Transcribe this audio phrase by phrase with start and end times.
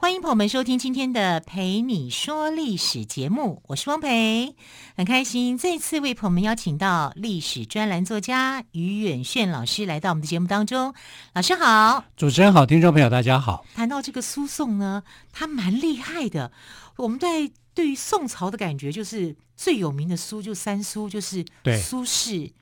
[0.00, 4.56] 欢迎朋友们收听今天的《陪你说历史》节目，我是汪培，
[4.96, 10.94] 很开心再次为朋友们邀请到历史专栏作家于远炫老师来到我们的节目当中。
[11.34, 13.66] 老师好，主持人好，听众朋友大家好。
[13.74, 16.50] 谈到这个苏颂呢，他蛮厉害的。
[16.96, 21.44] 我们在对于宋朝的感觉，就是最有名的苏就三苏，就是
[21.82, 22.52] 苏轼、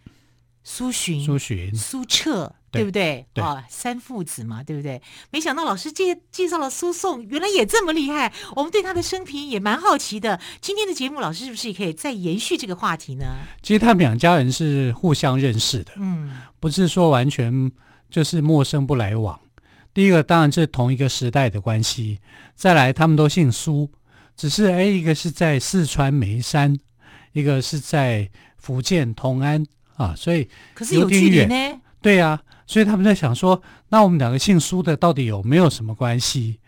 [0.64, 2.56] 苏洵、苏洵、苏辙。
[2.70, 3.24] 对不对？
[3.32, 5.00] 对啊，三父子嘛，对不对？
[5.30, 8.32] 没想到老师介介绍了苏颂，原来也这么厉害。
[8.54, 10.38] 我们对他的生平也蛮好奇的。
[10.60, 13.24] 今天的节目，老师是不是也可以再延续这个话题呢？
[13.62, 16.30] 其实他们两家人是互相认识的，嗯，
[16.60, 17.72] 不是说完全
[18.10, 19.38] 就是陌生不来往。
[19.94, 22.18] 第一个当然是同一个时代的关系，
[22.54, 23.90] 再来他们都姓苏，
[24.36, 26.78] 只是哎，一个是在四川眉山，
[27.32, 29.64] 一个是在福建同安
[29.96, 31.80] 啊，所以可是有距离呢。
[32.02, 32.42] 对呀、啊。
[32.68, 36.60] 所以他们在想说，那我们两个姓苏的到底有没有什么关系？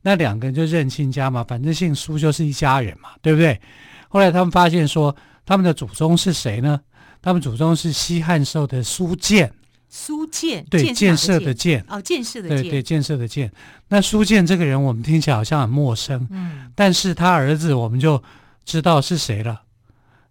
[0.00, 3.60] 那两个人就认亲家嘛，反正姓苏就是一家人嘛，对不对？
[4.08, 5.14] 后来他们发现说，
[5.44, 6.80] 他们的祖宗是谁呢？
[7.20, 9.52] 他们祖宗是西汉时候的苏建。
[9.88, 11.84] 苏建，对，建设的建。
[11.86, 12.62] 哦，建设的建。
[12.62, 13.52] 对对，建设的建。
[13.88, 18.20] 那苏建这个人，我们听起来好像很陌生，嗯，但是他儿子我们就
[18.64, 19.60] 知道是谁了，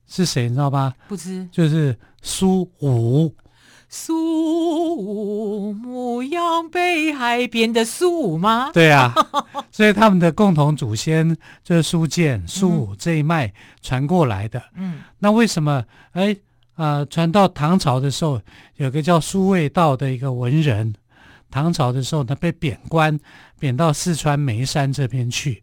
[0.08, 0.96] 是谁你知道吗？
[1.08, 3.34] 不知，就是苏武。
[3.94, 8.72] 苏武牧羊北海边的苏武吗？
[8.72, 9.14] 对啊，
[9.70, 14.64] 所以他们的共同祖先就是苏建、苏武这一脉传过来的。
[14.78, 15.84] 嗯，那为什么？
[16.14, 16.34] 哎，
[16.78, 18.42] 呃，传到唐朝的时候，
[18.78, 20.96] 有个叫苏味道的一个文人，
[21.50, 23.20] 唐朝的时候呢被贬官，
[23.60, 25.62] 贬到四川眉山这边去，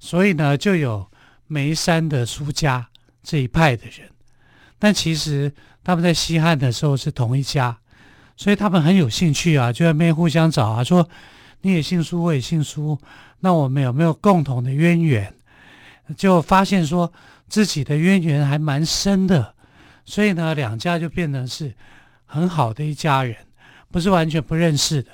[0.00, 1.06] 所以呢就有
[1.46, 2.88] 眉山的苏家
[3.22, 4.10] 这一派的人，
[4.76, 5.52] 但其实。
[5.82, 7.76] 他们在西汉的时候是同一家，
[8.36, 11.08] 所以他们很有兴趣啊，就在那边互相找啊，说
[11.62, 12.98] 你也姓苏，我也姓苏，
[13.40, 15.34] 那我们有没有共同的渊源？
[16.16, 17.12] 就发现说
[17.48, 19.54] 自己的渊源还蛮深的，
[20.04, 21.74] 所以呢，两家就变成是
[22.26, 23.36] 很好的一家人，
[23.90, 25.10] 不是完全不认识的。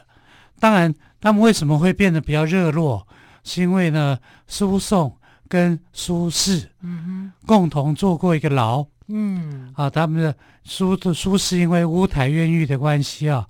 [0.59, 3.07] 当然，他们为什么会变得比较热络，
[3.45, 5.17] 是因为呢，苏颂
[5.49, 8.87] 跟苏轼，嗯哼，共同坐过一个牢。
[9.09, 10.35] 嗯，啊，他们的
[10.65, 13.47] 苏的苏轼因为乌台冤狱的关系啊，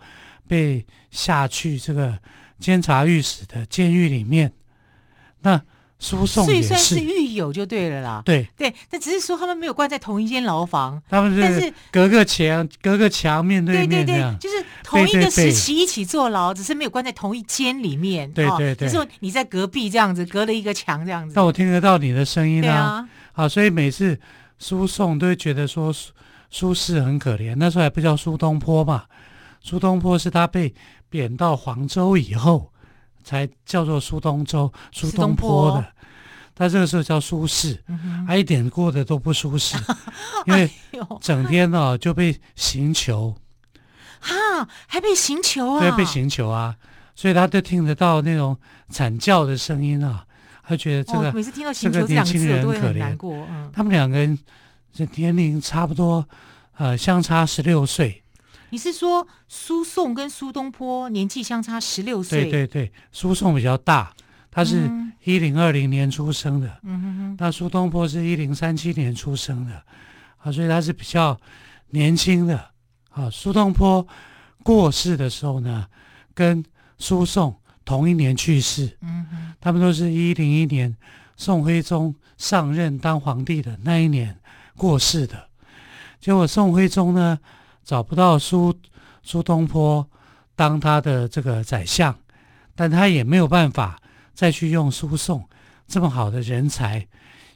[0.46, 2.18] 被下去这个
[2.58, 4.52] 监察御史的监狱里面。
[5.40, 5.58] 那
[5.98, 8.20] 苏宋也是，所以算是狱友就对了啦。
[8.22, 18.30] 对对，但只是说他们没有关在同一间牢房，他们是隔个墙，隔个墙面对对对对，就是同一个时期一起坐牢，只是没有关在同一间里面。
[18.32, 21.32] 对对对，就是说你在隔壁这样子，隔了一个墙这样子。
[21.34, 24.20] 那我听得到你的声音啊，好，所以每次。
[24.58, 26.12] 苏宋都会觉得说苏
[26.50, 29.04] 苏轼很可怜，那时候还不叫苏东坡嘛。
[29.60, 30.74] 苏东坡是他被
[31.08, 32.72] 贬到黄州以后，
[33.24, 35.92] 才叫做苏东州、苏东坡的。
[36.54, 37.78] 他这个时候叫苏轼，
[38.26, 39.76] 他一点过得都不舒适，
[40.46, 40.70] 因为
[41.20, 43.36] 整天呢就被刑求。
[44.20, 45.80] 哈，还被刑求啊？
[45.80, 46.76] 对，被刑求啊，
[47.14, 48.56] 所以他就听得到那种
[48.88, 50.24] 惨叫的声音啊。
[50.68, 53.46] 他觉得这个、哦、每次听到刑求这两个字都会很难过。
[53.48, 54.36] 嗯，他们两个人
[54.92, 56.26] 这年龄差不多，
[56.76, 58.20] 呃，相差十六岁。
[58.70, 62.50] 你是说苏颂跟苏东坡年纪相差十六岁？
[62.50, 64.12] 对对对，苏颂比较大，
[64.50, 64.90] 他是
[65.22, 66.66] 一零二零年出生的。
[66.82, 67.36] 嗯哼哼。
[67.38, 69.80] 那苏东坡是一零三七年出生的，
[70.38, 71.38] 啊，所以他是比较
[71.90, 72.58] 年轻的。
[73.10, 74.04] 啊，苏东坡
[74.64, 75.86] 过世的时候呢，
[76.34, 76.64] 跟
[76.98, 77.54] 苏宋。
[77.86, 80.94] 同一年去世，嗯哼，他们都是一零一年
[81.36, 84.36] 宋徽宗上任当皇帝的那一年
[84.76, 85.48] 过世的。
[86.20, 87.38] 结果宋徽宗呢，
[87.84, 88.74] 找不到苏
[89.22, 90.06] 苏东坡
[90.56, 92.14] 当他的这个宰相，
[92.74, 94.02] 但他也没有办法
[94.34, 95.48] 再去用苏宋
[95.86, 96.98] 这么好的人才，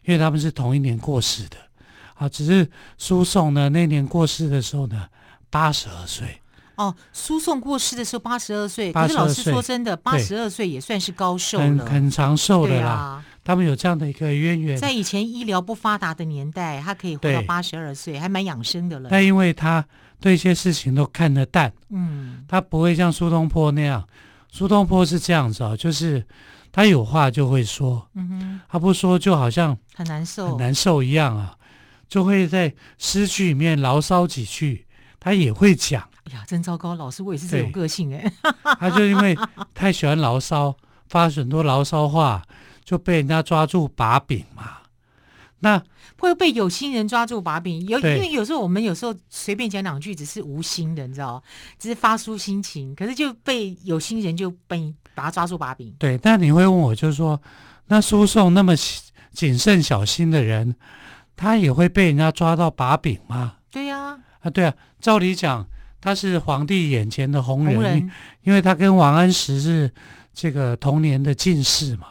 [0.04, 1.56] 因为他们是同一年过世的。
[2.14, 5.08] 啊，只是苏颂呢，那年过世的时候呢，
[5.50, 6.39] 八十二岁。
[6.80, 13.24] 哦，苏宋过世的时候八十二岁，可是老师说真的，八十二岁也算是高寿了，很很长寿的啦、啊。
[13.44, 19.10] 他们有这样的一个渊源，在以前医疗不发达的年代，他可以活到八十二岁，还蛮养生的了。
[19.10, 19.84] 但因为他
[20.20, 24.02] 对一些事情都看得淡，嗯，他不会像苏东坡那样。
[24.50, 26.24] 苏东坡是这样子啊，就是
[26.72, 31.54] 他有话就会说，嗯哼，他不说就好像很难受，很难受一样啊，
[32.08, 34.86] 就会在诗句里面牢骚几句。
[35.22, 36.08] 他也会讲。
[36.24, 36.94] 哎呀，真糟糕！
[36.94, 38.32] 老师，我也是这种个性哎。
[38.78, 39.36] 他就因为
[39.74, 40.76] 太喜欢牢骚，
[41.08, 42.42] 发很多牢骚话，
[42.84, 44.78] 就被人家抓住把柄嘛。
[45.60, 45.82] 那
[46.20, 51.42] 会被有心人抓住把柄，有因为有时候我们有时候随便讲两句只是无心的，你知道，
[51.78, 55.94] 只是发出心情，可是就被有心人就被把他抓住把柄。
[55.98, 57.40] 对，但你会问我，就是说，
[57.86, 58.74] 那输送那么
[59.32, 60.76] 谨慎小心的人，
[61.36, 63.56] 他也会被人家抓到把柄吗？
[63.70, 65.66] 对呀、啊，啊，对啊，照理讲
[66.00, 68.10] 他是皇帝眼前的红人，红人，
[68.42, 69.92] 因为他跟王安石是
[70.32, 72.06] 这个同年的进士嘛。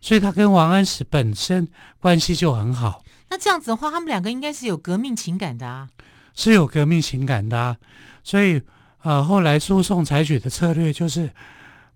[0.00, 1.66] 所以他跟王安石本身
[1.98, 3.02] 关系就很好。
[3.28, 5.88] 那这样子的话，他们两个应该是有革命情感的啊。
[6.34, 7.76] 是有革命情感的啊。
[8.22, 8.62] 所以，
[9.02, 11.28] 呃，后来苏颂采取的策略就是，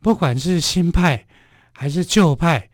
[0.01, 1.25] 不管是新派
[1.73, 2.69] 还是旧派，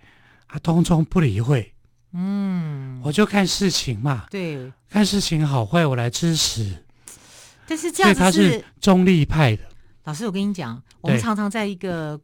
[0.48, 1.74] 他通通不理会。
[2.12, 4.26] 嗯，我就看事情嘛。
[4.30, 6.85] 对，看事情好坏，我来支持。
[7.66, 9.62] 但是这样子是，他是中立派的。
[10.04, 12.20] 老师，我跟你讲，我们常常在一个。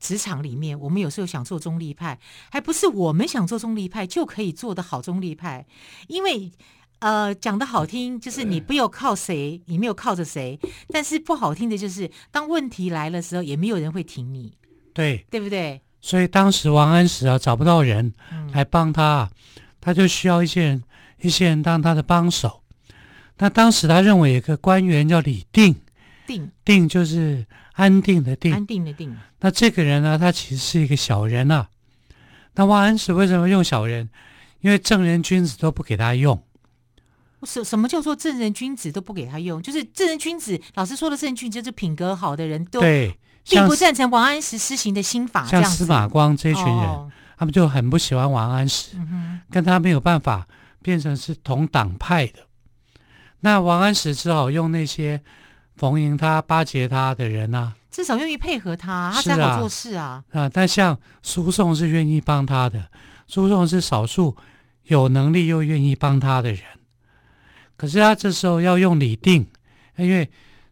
[0.00, 2.16] 职场里面，我们有时候想做中立派，
[2.52, 5.66] 还不是我们想做中立派就可以做的好中立派。
[6.06, 6.52] 因为，
[7.00, 10.56] 呃，讲的好听就是你不有靠谁，你没有靠着谁；
[10.90, 14.56] 但是不好听的就是，当问题来的时候，也没有人会挺你。
[14.94, 15.82] 对，对不对？
[16.00, 18.14] 所以当时王安石啊找不到人
[18.52, 20.84] 来帮他，嗯，他就需要一些人，
[21.22, 22.62] 一些人当他的帮手。
[23.38, 25.74] 那当时他认为有一个官员叫李定，
[26.26, 27.46] 定定就是。
[27.78, 29.16] 安定的定，安定的定。
[29.38, 31.68] 那这个人呢，他其实是一个小人啊。
[32.56, 34.10] 那王安石为什么用小人？
[34.62, 36.42] 因为正人君子都不给他用。
[37.44, 39.62] 什什么叫做正人君子都不给他用？
[39.62, 43.16] 就是正人君子，老师说的正人君子，就是品格好的人都对，
[43.48, 45.46] 并不赞成王安石施行的新法。
[45.46, 50.48] 像司马光这群人，哦，他们就很不喜欢王安石，嗯，跟他没有办法
[50.82, 52.40] 变成是同党派的。
[53.40, 55.22] 那王安石只好用那些。
[55.76, 60.24] 逢迎他、巴结他的人啊，至少愿意配合他，他才好做事啊。
[60.32, 62.90] 啊，但像苏颂是愿意帮他的，
[63.28, 64.36] 苏颂是少数
[64.86, 66.62] 有能力又愿意帮他的人。
[67.76, 69.46] 可是他这时候要用李定，
[69.94, 70.28] 因为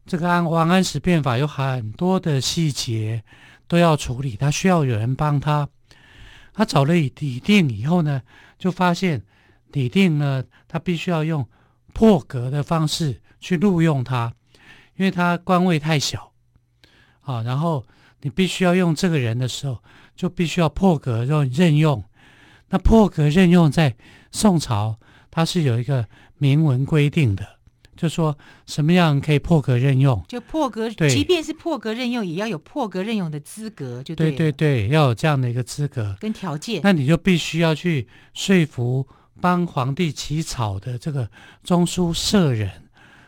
[0.09, 3.23] 这个安王安石变法有很多的细节
[3.69, 5.69] 都要处理，他需要有人帮他。
[6.53, 8.21] 他找了李李定以后呢，
[8.59, 9.23] 就发现
[9.71, 11.47] 李定呢，他必须要用
[11.97, 14.35] 破格的方式去录用他。
[14.97, 16.33] 因为他官位太小，
[17.21, 17.85] 啊，然后
[18.21, 19.83] 你必须要用这个人的时候，
[20.15, 22.05] 就必须要破格任任用。
[22.69, 23.95] 那破格任用在
[24.31, 24.99] 宋朝，
[25.31, 26.07] 它是有一个
[26.39, 27.47] 明文规定的，
[27.95, 36.81] 就说什么样可以破格任用，就破格，对，即便是破格任用，也要有破格任用的资格，就对，对对对，要有这样的一个资格跟条件。
[36.83, 39.07] 那你就必须要去说服
[39.41, 41.29] 帮皇帝起草的这个
[41.65, 42.71] 中书舍人。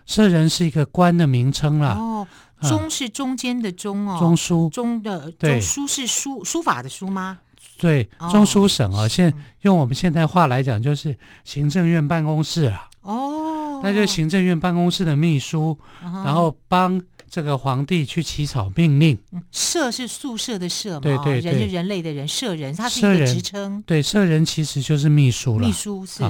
[0.06, 1.94] 舍人是一个官的名称啦。
[1.94, 2.26] 哦，
[2.62, 4.18] 中是中间的中哦。
[4.18, 4.70] 中书。
[4.70, 5.60] 中的中。
[5.60, 7.38] 书是书书法的书吗？
[7.76, 12.88] 对，中书省啊，现用我们现代话来讲，就是行政院办公室啊。
[13.02, 13.57] 哦。
[13.82, 19.18] 那就是行政院办公室的秘书，然后帮这个皇帝去起草命令。
[19.50, 21.00] 舍是宿舍的舍嘛？
[21.00, 21.52] 对对对。
[21.52, 23.82] 人是人类的人，舍人，他是一个职称。
[23.86, 25.66] 对，舍人其实就是秘书了。
[25.66, 26.22] 秘书是。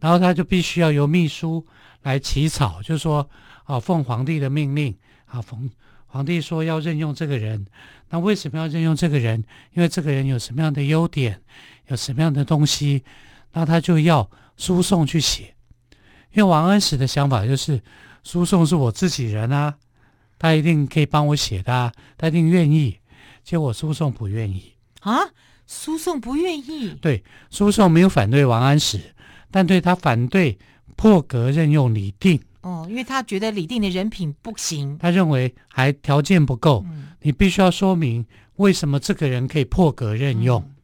[0.00, 1.66] 然后他就必须要由秘书。
[2.04, 3.30] 来起草，就是说
[3.62, 4.92] 啊，奉皇帝的命令
[5.26, 5.70] 啊，奉
[6.08, 7.64] 皇帝说要任用这个人，
[8.10, 9.44] 那为什么要任用这个人？
[9.72, 11.40] 因为这个人有什么样的优点，
[11.86, 13.04] 有什么样的东西，
[13.52, 15.51] 那他就要输送去写。
[16.32, 17.80] 因为王安石的想法就是，
[18.22, 19.74] 苏颂是我自己人啊，
[20.38, 22.98] 他一定可以帮我写的啊，他一定愿意。
[23.42, 25.18] 结果苏颂不愿意啊，
[25.66, 26.96] 苏颂不愿意。
[27.00, 29.14] 对，苏颂没有反对王安石，
[29.50, 30.58] 但对他反对。
[30.94, 38.24] 破格任用李定哦，因为他觉得李定的人品不行，他认为还条件不够，嗯、你必须要说明
[38.56, 40.62] 为什么这个人可以破格任用。
[40.62, 40.74] 嗯、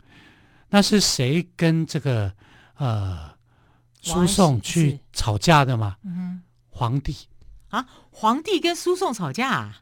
[0.71, 2.33] 那是谁跟这个
[2.79, 3.31] 呃
[4.01, 5.97] 苏颂去吵架的嘛？
[6.05, 7.17] 嗯，皇帝。
[7.69, 9.81] 啊，皇帝跟输送吵架，啊，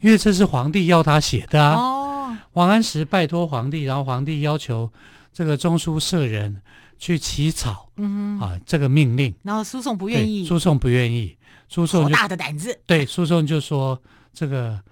[0.00, 1.74] 因为这是皇帝要他写的啊。
[1.74, 4.92] 哦，王安石拜托皇帝，然后皇帝要求
[5.32, 6.62] 这个中书舍人。
[7.00, 14.02] 去起草，嗯啊，这个命令，然后输送不愿意，输送不愿意，输送好大的胆子，对，输送就说
[14.34, 14.82] 这个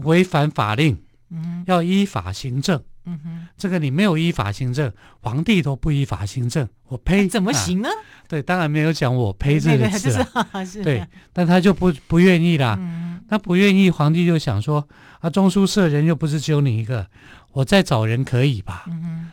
[0.00, 7.88] 违反法令，嗯，要依法行政，嗯哼，这个你没有依法行政，皇帝都不依法行政，我呸，怎么行呢？
[8.28, 9.88] 对，当然没有讲我呸这个
[10.84, 14.86] 对，但他就不不愿意啦，嗯，他不愿意，皇帝就想说
[15.20, 17.06] 啊，中书舍人又不是只有你一个。
[17.52, 18.84] 我再找人可以吧？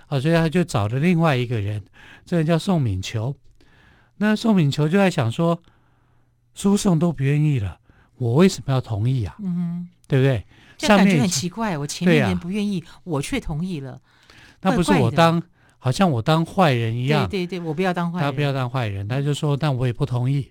[0.08, 1.84] 啊，所以他就找了另外一个人，
[2.26, 3.36] 这人叫宋敏求。
[4.16, 5.62] 那宋敏求就在想说，
[6.54, 7.80] 诉讼都不愿意了，
[8.16, 9.36] 我为什么要同意啊？
[10.08, 10.46] 对不对？
[10.88, 14.00] 这样感觉很奇怪，我前面人不愿意，啊、我却同意了。
[14.62, 15.42] 那不是我当，
[15.80, 17.28] 好像我当坏人一样。
[17.28, 18.30] 对对对，我不要当坏人。
[18.30, 20.50] 他不要当坏人，他就说，但我也不同意，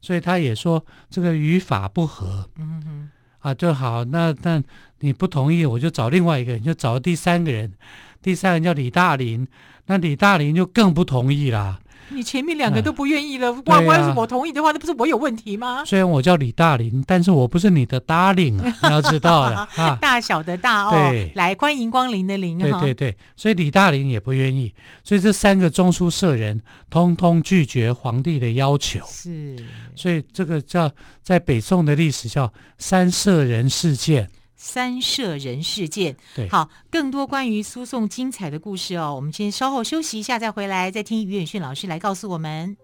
[0.00, 2.48] 所以他也说这个语法不合。
[2.56, 4.62] 嗯哼，啊，就好，那那
[5.00, 7.72] 你不同意，我就找另外一个人，就找第三个人，
[8.20, 9.46] 第三个人叫李大林，
[9.86, 11.80] 那李大林就更不同意啦。
[12.14, 13.82] 你前面两个都不愿意了，哇！
[13.82, 15.84] 要、啊、是我同意的话，那不是我有问题吗？
[15.84, 19.96] 虽然我叫李大林，但是我不是你的 darling 啊， 你要知道的 啊。
[20.00, 29.00] 大小的大哦，对，来欢迎光临的临，对对对，所以李大林也不愿意，所以这三个中书舍人通通拒绝皇帝的要求。
[29.06, 29.56] 是，
[29.94, 30.90] 所以这个叫
[31.22, 34.28] 在北宋的历史叫三舍人事件。
[34.64, 42.76] 三社人事件，对，好，更多关于诉讼精彩的故事哦，我们先稍后休息一下，再回来再听于远逊老师来告诉我们。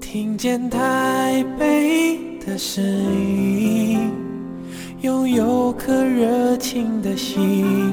[0.00, 4.08] 听见台北的声音，
[5.00, 7.92] 拥有颗热情的心。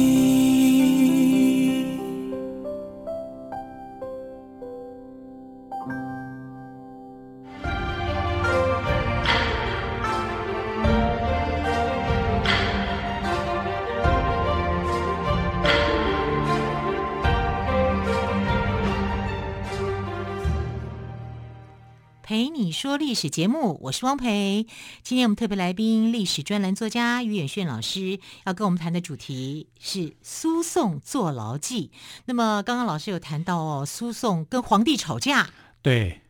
[23.11, 24.65] 历史节目，我是汪培。
[25.03, 31.91] 今天我们特别来宾，历史专栏作家于远炫老师，要跟我们谈的主题是苏颂坐牢记。
[32.23, 35.49] 那么刚刚老师有谈到哦，苏颂跟皇帝吵架。
[35.81, 36.21] 对，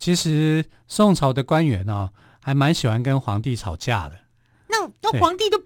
[0.00, 2.10] 其实宋朝的官员呢，
[2.42, 4.18] 还蛮喜欢跟皇帝吵架的。
[4.66, 5.62] 那那皇帝都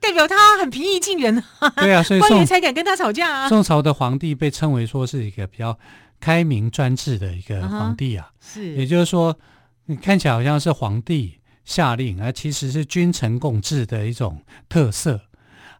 [0.00, 1.68] 代表他很平易近人啊。
[1.76, 3.48] 对啊，所以官员才敢跟他吵架啊。
[3.50, 5.78] 宋朝的皇帝被称为说是一个比较。
[6.20, 9.36] 开明专制的一个皇帝啊，uh-huh, 是，也就是说，
[9.86, 15.20] 你看起来好像是皇帝下令，而其实是君臣共治的一种特色，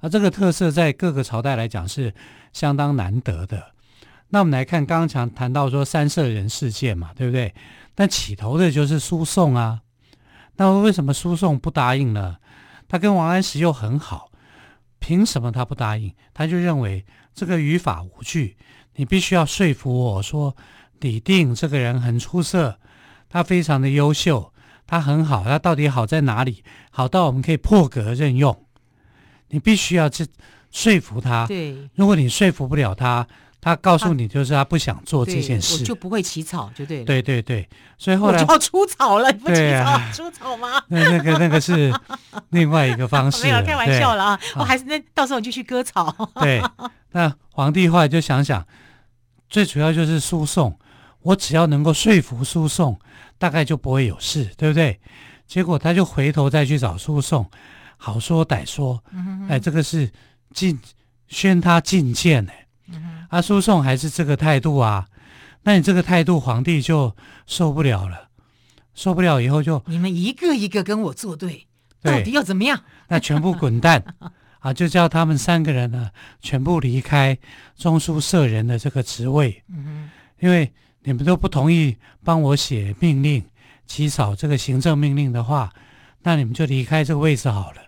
[0.00, 2.14] 而这个特色在各个朝代来讲是
[2.52, 3.72] 相当难得的。
[4.30, 7.54] 那我们来看，刚刚讲谈到说三色人事件嘛，对不对？
[7.94, 9.82] 但起头的就是苏颂啊。
[10.56, 12.36] 那为什么苏颂不答应呢？
[12.88, 14.30] 他跟王安石又很好，
[14.98, 16.14] 凭什么他不答应？
[16.32, 17.04] 他就认为
[17.34, 18.56] 这个于法无据。
[19.00, 20.54] 你必须要说服我说，
[20.98, 22.78] 李定这个人很出色，
[23.30, 24.52] 他非常的优秀，
[24.86, 26.62] 他很好，他到底好在哪里？
[26.90, 28.66] 好到我们可以破格任用。
[29.48, 30.26] 你必须要去
[30.70, 31.46] 说服他。
[31.46, 33.26] 对，如果你说服不了他，
[33.58, 37.06] 他告诉你就是他不想做这件事，我就不会起草，就对了。
[37.06, 37.66] 对对对，
[37.96, 40.68] 所以后来我就要出草了，你不起草，啊、出草吗？
[40.88, 41.90] 那那个那个是
[42.50, 44.40] 另外一个方式，没有开玩笑了啊！
[44.56, 46.14] 我还是那到时候你就去割草。
[46.34, 46.62] 对，
[47.12, 48.62] 那皇帝后来就想想。
[49.50, 50.78] 最主要就是诉讼，
[51.20, 52.98] 我只要能够说服诉讼，
[53.36, 54.98] 大概就不会有事，对不对？
[55.46, 57.44] 结果他就回头再去找诉讼，
[57.96, 60.08] 好说歹说，嗯、哎，这个是
[60.54, 60.78] 进
[61.26, 62.52] 宣他进谏呢，
[63.28, 65.08] 啊，诉讼还是这个态度啊？
[65.64, 67.14] 那你这个态度，皇帝就
[67.46, 68.28] 受不了了，
[68.94, 71.66] 受不了以后就你们一个一个跟我作对，
[72.00, 72.80] 到底要怎么样？
[73.08, 74.02] 那全部滚蛋！
[74.60, 77.36] 啊，就叫他们三个人呢，全部离开
[77.76, 79.62] 中书舍人的这个职位。
[79.68, 83.44] 嗯哼，因为你们都不同意帮我写命令、
[83.86, 85.72] 起草这个行政命令的话，
[86.22, 87.82] 那你们就离开这个位置好了。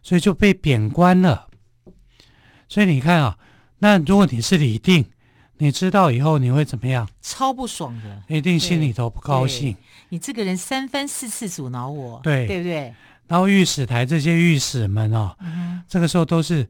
[0.00, 1.48] 所以就被贬官了。
[2.68, 3.36] 所以你看啊，
[3.80, 5.04] 那如果你是李定，
[5.58, 7.08] 你知道以后你会怎么样？
[7.20, 9.76] 超不爽的，一定心里头不高兴。
[10.10, 12.94] 你这个人三番四次阻挠我，对，对不对？
[13.28, 16.66] 然后御史台这些御史们哦，嗯，这个时候都是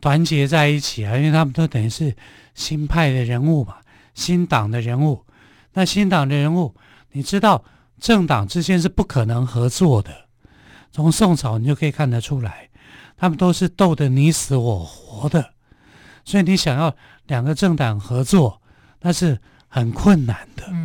[0.00, 2.14] 团结在一起啊，因为他们都等于是
[2.54, 3.76] 新派的人物嘛，
[4.14, 5.24] 新党的人物。
[5.72, 6.74] 那新党的人物，
[7.12, 7.64] 你知道
[7.98, 10.10] 政党之间是不可能合作的。
[10.92, 12.68] 从宋朝你就可以看得出来，
[13.16, 15.54] 他们都是斗得你死我活的。
[16.26, 16.94] 所以你想要
[17.26, 18.60] 两个政党合作，
[19.00, 20.64] 那是很困难的。
[20.70, 20.81] 嗯。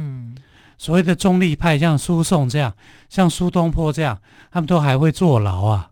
[0.77, 2.74] 所谓的中立派，像苏颂这样，
[3.10, 4.19] 像苏东坡这样，
[4.51, 5.89] 他们都还会坐牢啊，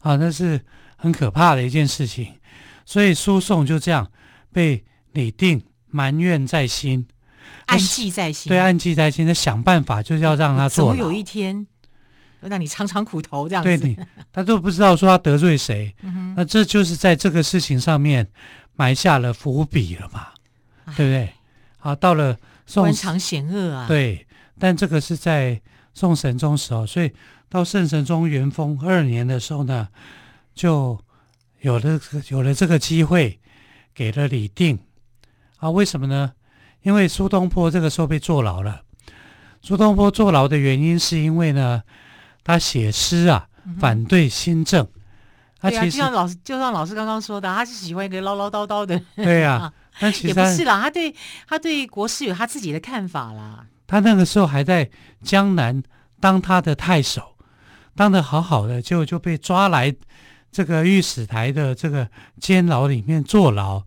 [0.00, 0.60] 啊，那是
[0.96, 2.34] 很可怕的一件事情。
[2.84, 4.10] 所以苏颂就这样
[4.52, 7.06] 被李定埋怨在心，
[7.66, 8.48] 暗记在心。
[8.50, 10.96] 对，暗记在心，他想办法就是要让他坐牢。
[10.96, 11.66] 总有一天，
[12.40, 13.76] 让你尝尝苦头，这样子。
[13.76, 13.98] 对你，
[14.32, 16.34] 他都不知道说他得罪谁，嗯。
[16.36, 18.26] 那这就是在这个事情上面
[18.74, 20.28] 埋下了伏笔了嘛。
[20.96, 21.30] 对不对？
[21.76, 24.26] 好，到了宋官场险恶啊，对，
[24.58, 25.60] 但这个是在
[25.94, 27.12] 宋神宗时候，所以
[27.48, 29.88] 到圣神宗元丰二年的时候呢，
[30.54, 30.98] 就
[31.60, 33.40] 有了有了这个机会，
[33.94, 34.78] 给了李定
[35.58, 36.32] 啊，为什么呢？
[36.82, 38.82] 因为苏东坡这个时候被坐牢了。
[39.60, 41.82] 苏东坡坐牢的原因是因为呢，
[42.44, 43.48] 他写诗啊，
[43.78, 44.86] 反对新政。
[45.60, 49.00] 他其实、对啊、就像老师，就像老师刚刚说的，他是喜欢一个唠唠叨叨的。
[49.16, 51.14] 对呀、啊， 但其实也不是啦，他对
[51.46, 53.66] 他对国事有他自己的看法啦。
[53.86, 54.88] 他那个时候还在
[55.22, 55.82] 江南
[56.20, 57.36] 当他的太守，
[57.94, 59.94] 当的好好的，结果就被抓来
[60.50, 62.08] 这个御史台的这个
[62.40, 63.82] 监牢里面坐牢。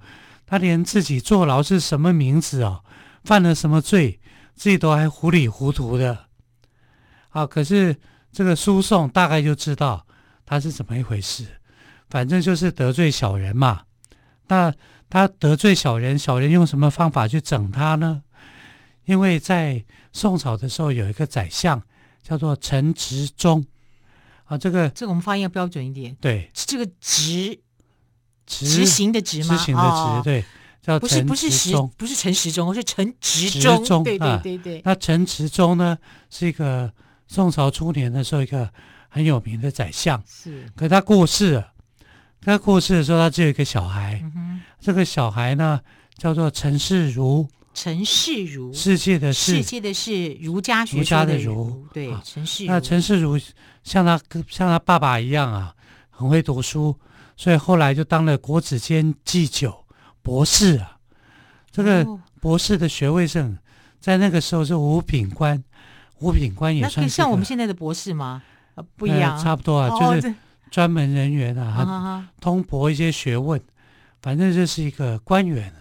[0.45, 2.83] 他连自己坐牢是什么名字哦，
[3.23, 4.19] 犯了什么罪，
[4.53, 6.25] 自己都还糊里糊涂的。
[7.29, 7.95] 啊，可是
[8.33, 10.05] 这个输送大概就知道
[10.45, 11.45] 他是怎么一回事。
[12.09, 13.83] 反正就是得罪小人嘛，
[14.47, 14.73] 那
[15.11, 18.23] 他得罪小人，小人用什么方法去整他呢？
[19.03, 21.83] 因为在宋朝的时候有一个宰相
[22.23, 23.65] 叫做陈执中，
[24.45, 27.59] 啊，这个这个我们发音要标准一点，对，是这个执
[28.45, 29.57] 执执行的执吗？
[29.57, 30.45] 执行的执，哦、对，
[30.81, 34.81] 叫陈不是不是不是陈时中，是陈执中，中对对对对。
[34.85, 35.97] 那陈执中呢，
[36.29, 36.93] 是一个
[37.27, 38.71] 宋朝初年的时候一个
[39.09, 41.67] 很有名的宰相，是，可他过世了。
[42.43, 44.19] 他过世的时候，他只有一个小孩。
[44.35, 45.79] 嗯、这个小孩呢，
[46.17, 47.47] 叫做陈世儒。
[47.73, 51.87] 陈世儒，世界的世，世界的世，儒家学儒家的儒。
[51.93, 52.65] 对，啊、陈世。
[52.65, 53.39] 那陈世儒
[53.83, 54.19] 像他
[54.49, 55.73] 像他爸爸一样啊，
[56.09, 56.93] 很会读书，
[57.37, 59.85] 所以后来就当了国子监祭酒
[60.21, 60.97] 博士啊。
[61.71, 62.05] 这个
[62.41, 63.57] 博士的学位是很，
[64.01, 65.63] 在那个时候是五品官，
[66.19, 68.43] 五品官也算是像我们现在的博士吗？
[68.75, 70.35] 呃、不一样、呃，差不多啊，哦、就是。
[70.71, 73.61] 专门人员啊，通博一些学问，
[74.21, 75.71] 反正就是一个官员。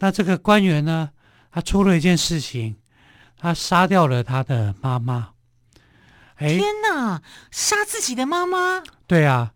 [0.00, 1.10] 那这个官员呢，
[1.52, 2.74] 他出了一件事情，
[3.38, 5.30] 他杀掉了他的妈妈。
[6.34, 8.82] 哎，天哪，杀自己的妈妈？
[9.06, 9.52] 对啊，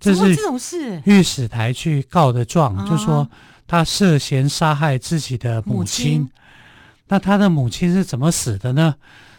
[0.00, 1.00] 这是这种事。
[1.06, 3.30] 御史台去告的状，啊、就说
[3.68, 6.22] 他涉嫌杀害自己的母亲。
[6.22, 6.30] 母亲。
[7.06, 8.96] 那他的母亲是怎么死的呢？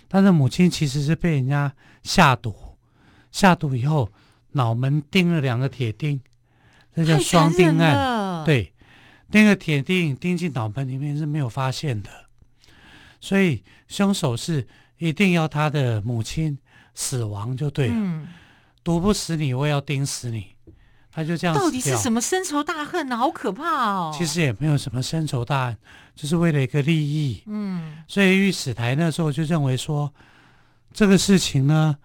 [0.08, 2.56] 他的母亲其实是被人家下毒，
[3.34, 4.10] 下毒以后。
[4.56, 6.20] 脑门钉了两个铁钉，
[6.96, 8.44] 这叫双钉案。
[8.46, 8.74] 对，
[9.28, 12.10] 那个铁钉钉进脑门里面是没有发现的，
[13.20, 14.66] 所以凶手是
[14.98, 16.58] 一定要他的母亲
[16.94, 17.94] 死亡就对了。
[17.98, 18.28] 嗯，
[18.82, 20.48] 毒不死你，我也要钉死你。
[21.12, 21.56] 他就这样。
[21.56, 23.18] 到底是什么深仇大恨呢？
[23.18, 24.16] 好可怕哦！
[24.18, 25.78] 其实也没有什么深仇大恨，
[26.16, 27.44] 就是为了一个利益。
[27.48, 30.14] 嗯，所以御史台那时候就认为说，
[30.94, 31.98] 这个事情呢，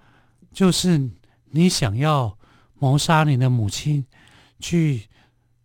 [0.53, 1.09] 就是
[1.51, 2.37] 你想要。
[2.81, 4.05] 谋杀你的母亲，
[4.59, 5.03] 去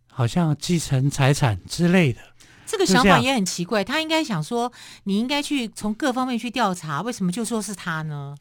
[0.06, 2.20] 好像继承财产之类的，
[2.66, 3.82] 这个想法也很奇怪。
[3.82, 4.70] 他应该想说，
[5.04, 8.36] 你应该去从各方面去调查，为什么就说是他呢？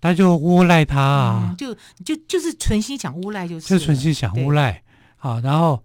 [0.00, 1.74] 他就诬赖他啊，嗯、就
[2.04, 4.82] 就就是存心想诬赖，就是就存心想诬赖
[5.16, 5.40] 啊。
[5.40, 5.82] 然后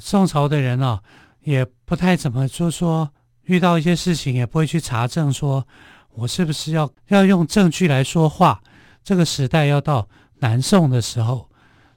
[0.00, 1.00] 宋朝的人啊，
[1.44, 3.08] 也不太怎么说说，
[3.44, 5.66] 遇到一些事情也不会去查证，说
[6.14, 8.60] 我是不是要要用证据来说话。
[9.04, 10.08] 这个时代要到。
[10.40, 11.50] 南宋的时候，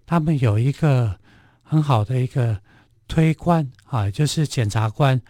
[0.06, 1.18] 他们有一个
[1.64, 2.60] 很好的一个
[3.08, 5.22] 推官啊，就是检察官，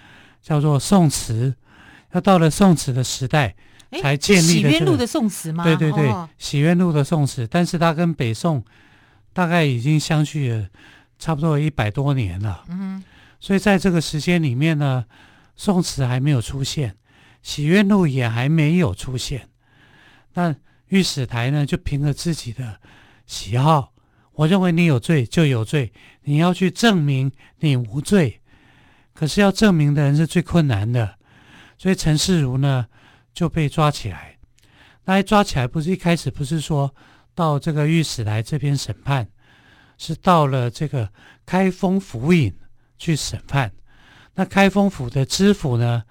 [0.42, 1.56] 叫做宋慈。
[2.12, 3.56] 要到了宋慈的时代，
[4.02, 4.70] 才建立的、这个。
[4.70, 5.64] 洗冤录的宋慈吗？
[5.64, 7.48] 对对对，哦、洗冤录的宋慈。
[7.48, 8.64] 但是他跟北宋
[9.32, 10.68] 大概已经相距了
[11.18, 12.66] 差不多一百多年了。
[12.68, 13.02] 嗯，
[13.40, 15.06] 所以在这个时间里面呢，
[15.56, 16.96] 宋慈还没有出现，
[17.42, 19.48] 洗冤录也还没有出现。
[20.34, 20.54] 那
[20.88, 22.80] 御史台呢，就凭着自己的。
[23.32, 23.94] 喜好，
[24.34, 28.42] 我认为你有罪就有罪，你要去证明你无罪。
[29.14, 31.18] 可是要证明的人是最困难的，
[31.78, 32.86] 所以陈世儒呢
[33.34, 34.38] 就被抓起来。
[35.06, 36.94] 那一抓起来，不是一开始不是说
[37.34, 39.26] 到这个御史来这边审判，
[39.98, 41.10] 是到了这个
[41.46, 42.54] 开封府尹
[42.98, 43.72] 去审判。
[44.36, 46.04] 那开封府的知府呢，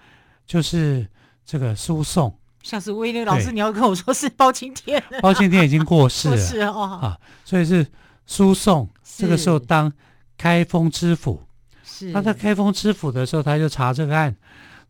[0.47, 1.07] 就是
[1.45, 2.40] 这个苏颂。
[2.63, 7.87] 像是威廉老师，你要跟我说是包青天， 包青天已经过世了， 是哦，啊，所以是
[8.27, 9.93] 苏颂这个时候当
[10.37, 11.43] 开封知府。
[11.83, 12.13] 是。
[12.13, 14.37] 他在开封知府的时候，他就查这个案，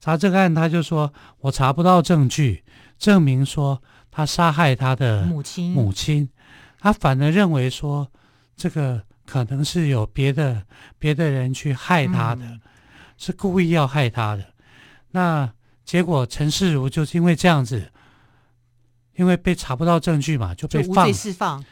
[0.01, 2.65] 查这个案，他就说我查不到证据
[2.99, 3.81] 证明说
[4.11, 6.29] 他杀害他的母亲，母亲，
[6.81, 8.09] 他反而认为说
[8.57, 10.65] 这个可能是有别的
[10.99, 12.61] 别的人去害他的，嗯、
[13.17, 14.45] 是故意要害他的，
[15.13, 15.49] 那。
[15.85, 17.91] 结果陈世如就是因为这样子，
[19.17, 21.65] 因为被查不到证据嘛，就被放无罪释放。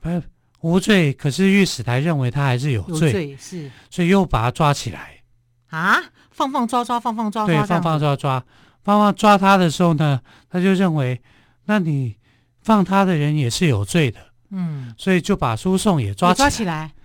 [0.00, 0.22] 不
[0.60, 5.20] 无罪，可是御史台认为他还是有罪，有罪是，所以又把他抓起来。
[5.68, 5.96] 啊，
[6.30, 8.44] 放放抓抓，放放抓抓，对，放放抓抓，
[8.82, 11.20] 放放抓他的时候呢，他就认为，
[11.64, 12.16] 那你
[12.62, 16.95] 放他的人也是有罪的，嗯，所以就把苏颂也抓起来，抓起来，对，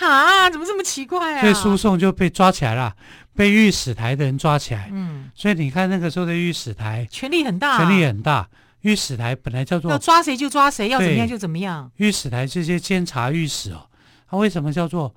[0.00, 1.40] 哈，怎么这么奇怪啊？
[1.42, 2.96] 所以苏颂就被抓起来了，
[3.34, 8.48] 被御史台的人抓起来，嗯，所以你看那个时候的御史台权力很大，权力很大。
[8.80, 11.92] 御史台本来叫做要抓谁就抓谁，要怎么样就怎么样。
[11.96, 13.86] 御史台这些监察御史哦，
[14.26, 15.14] 它为什么叫做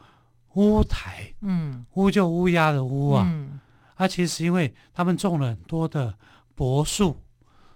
[0.55, 1.33] 乌台？
[1.39, 3.25] 嗯，乌就乌鸦的乌啊。
[3.25, 3.61] 嗯，
[3.97, 6.13] 它其实因为他们种了很多的
[6.55, 7.23] 柏树，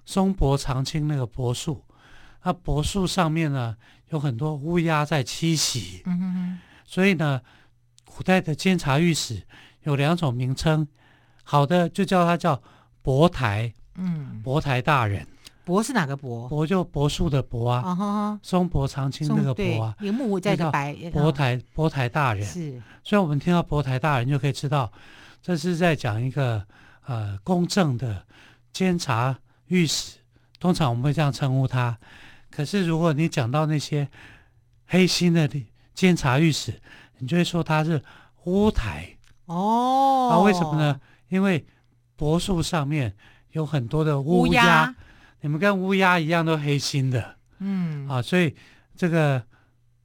[0.05, 1.81] 松柏长青那个柏树，
[2.43, 3.77] 那柏树上面呢
[4.09, 6.01] 有很多乌鸦在栖息。
[6.05, 6.59] 嗯哼哼。
[6.87, 7.39] 所以呢，
[8.05, 9.43] 古代的监察御史
[9.83, 10.87] 有两种名称，
[11.43, 12.59] 好的就叫他叫
[13.03, 15.27] 博台，嗯，博台大人。
[15.65, 16.47] 柏是哪个柏？
[16.47, 20.95] 柏就柏树的柏啊，啊松柏长青那个柏啊，有木在的白。
[21.11, 24.89] 柏台博台大人是，所以我们听到博台大人就可以知道，
[25.41, 26.65] 这是在讲一个
[27.05, 28.25] 呃公正的
[28.71, 30.19] 监察御史，
[30.57, 31.97] 通常我们会这样称呼他。
[32.49, 34.07] 可是如果你讲到那些
[34.85, 35.49] 黑心的
[35.97, 36.79] 监察御史，
[37.17, 37.99] 你就会说他是
[38.43, 39.09] 乌台
[39.47, 40.29] 哦。
[40.31, 40.37] 啊？
[40.45, 41.01] 为什么呢？
[41.29, 41.65] 因为
[42.15, 43.15] 柏树上面
[43.53, 44.95] 有很多的乌鸦。
[45.41, 48.55] 你们跟乌鸦一样都黑心的，嗯啊，所以
[48.95, 49.41] 这个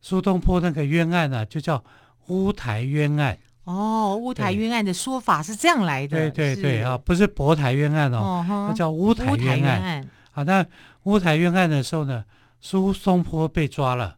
[0.00, 1.82] 苏东坡那个冤案呢、啊，就叫
[2.28, 3.36] 乌台冤案。
[3.64, 6.30] 哦，乌台冤案的说法是这样来的。
[6.30, 9.80] 对对对啊，不是柏台冤案哦，那、哦、叫乌台冤案。
[9.80, 10.66] 冤案啊，那
[11.04, 12.24] 乌台冤案的时候呢，
[12.60, 14.16] 苏东坡被抓了，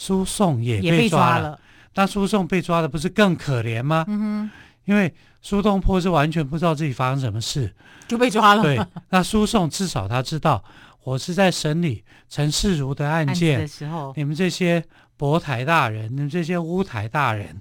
[0.00, 1.60] 苏颂也被抓了。
[1.94, 4.02] 那苏颂被抓的不是更可怜吗？
[4.08, 4.50] 嗯哼，
[4.86, 7.70] 因为苏东坡是完全不知道自己发生什么事。
[8.08, 8.62] 就被抓了。
[8.62, 10.64] 对，那苏颂至少他知道，
[11.04, 14.82] 我是在审理陈世如的案件案的时候，你们这些
[15.18, 17.60] 博台大人，你们这些乌台大人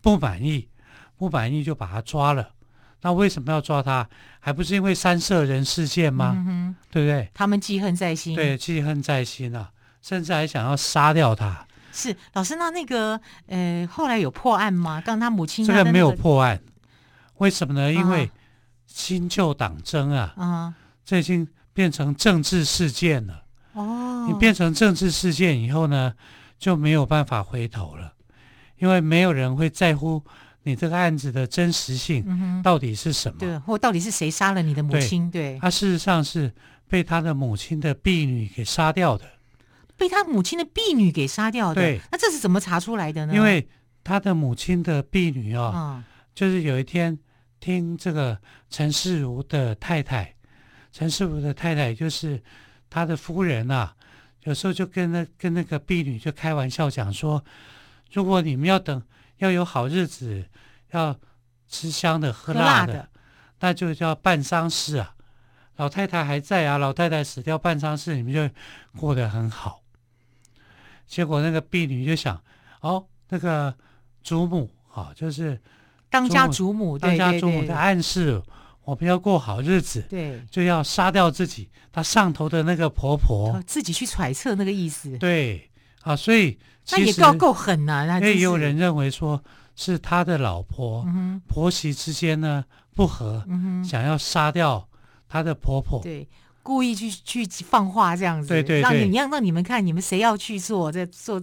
[0.00, 0.68] 不满意，
[1.18, 2.50] 不满意就把他抓了。
[3.00, 4.08] 那为什么要抓他？
[4.38, 6.32] 还不是因为三舍人事件吗？
[6.36, 7.28] 嗯哼，对不对？
[7.34, 8.36] 他们记恨在心。
[8.36, 11.66] 对，记恨在心啊，甚至还想要杀掉他。
[11.92, 15.00] 是老师，那那个呃，后来有破案吗？
[15.00, 16.60] 刚他母亲、那个、这个没有破案，
[17.36, 17.92] 为什么呢？
[17.92, 18.30] 因为、啊。
[18.84, 23.42] 新旧党争啊，啊，这已经变成政治事件了。
[23.72, 26.12] 哦，你变成政治事件以后呢，
[26.58, 28.12] 就没有办法回头了，
[28.76, 30.22] 因为没有人会在乎
[30.64, 35.30] 你这个案子的真实性到底是什么，嗯、对，或到底是谁杀了你的母亲？
[35.30, 36.52] 对，他事实上是
[36.86, 39.24] 被他的母亲的婢女给杀掉的，
[40.02, 41.80] 被他母亲的婢女给杀掉的。
[41.80, 43.34] 对，那这是怎么查出来的呢？
[43.34, 43.68] 因为
[44.02, 47.16] 他的母亲的婢女哦，嗯、就是有一天。
[47.64, 48.36] 听这个
[48.70, 50.34] 陈世如的太太，
[50.90, 52.42] 陈世如的太太就是
[52.90, 53.94] 他的夫人啊。
[54.42, 57.44] 有时候就跟那跟那个婢女就开玩笑讲说，
[58.12, 59.00] 如果你们要等
[59.36, 60.44] 要有好日子，
[60.90, 61.16] 要
[61.68, 63.08] 吃香的喝辣的，辣的
[63.60, 65.14] 那就叫办丧事啊。
[65.76, 68.50] 老太太还在啊，老太太死掉办丧事，你们就
[68.98, 69.81] 过得很好。
[71.06, 72.40] 结果那个婢女就想，
[72.80, 73.74] 哦，那个
[74.22, 75.60] 祖母啊，就是。
[76.10, 78.42] 当家祖母，当家祖母的暗示，
[78.84, 85.16] 我们要过好日子，对，就要杀掉自己她上头的那个婆婆，自己去揣测那个意思。
[85.16, 85.70] 对
[86.02, 86.58] 啊，所以
[86.90, 88.20] 那也够够狠呐、啊。
[88.20, 89.42] 也有人认为说
[89.74, 92.62] 是他的老婆、嗯、婆媳之间呢
[92.94, 94.86] 不和，嗯、想要杀掉
[95.26, 96.28] 他的婆婆，对，
[96.62, 101.40] 故意去去放话这样子，对对对，让你让让你们看你们谁要去做在做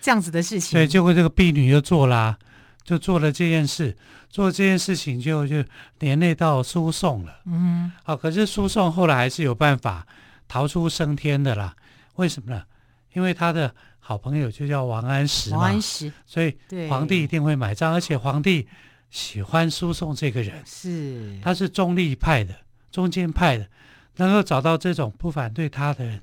[0.00, 0.78] 这样子的事情。
[0.78, 2.38] 对，结果这个婢女就做啦。
[2.84, 3.96] 就做了这件事，
[4.28, 5.64] 做这件事情就就
[6.00, 7.40] 连累到输送了。
[7.46, 10.04] 嗯，好，可是输送后来还是有办法
[10.48, 11.76] 逃出升天的啦。
[12.16, 12.64] 为什么呢？
[13.12, 15.58] 因为他的好朋友就叫王安石嘛。
[15.58, 16.58] 王安石，所以
[16.90, 18.66] 皇帝一定会买账，而且皇帝
[19.10, 22.52] 喜欢输送这个人，是他是中立派的、
[22.90, 23.68] 中间派的，
[24.16, 26.20] 能够找到这种不反对他的人。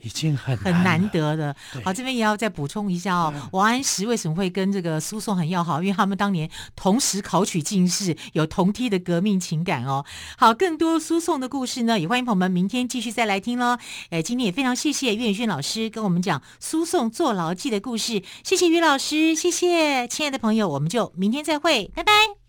[0.00, 1.56] 已经很很难得的。
[1.84, 3.34] 好，这边也要再补充一下哦。
[3.50, 5.82] 王安石为什么会跟这个苏颂很要好？
[5.82, 10.04] 因为他们当年同时考取进士，有同梯的革命情感哦。
[10.36, 13.76] 好，更多苏颂的故事呢，也欢迎朋友们明天继续再来听喽。
[14.10, 18.22] 哎，今天也非常谢谢岳宇轩老师跟我们讲苏颂坐牢记的故事。
[18.44, 22.47] 谢谢于老师，谢谢亲爱的朋友，我们就明天再会，拜拜。